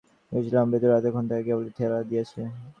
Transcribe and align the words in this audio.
বুঝিলাম, 0.31 0.65
ভিতরে 0.71 0.93
এতক্ষণ 0.95 1.25
তাকে 1.29 1.43
কেবলই 1.47 1.71
ঠেলা 1.77 1.99
দিয়াছে। 2.09 2.41